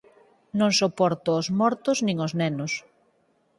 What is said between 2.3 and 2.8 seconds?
nenos.